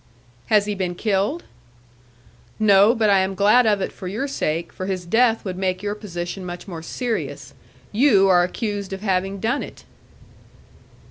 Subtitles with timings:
[0.47, 1.43] "Has he been killed?"
[2.57, 5.83] "No; but I am glad of it for your sake, for his death would make
[5.83, 7.53] your position much more serious.
[7.91, 9.83] You are accused of having done it."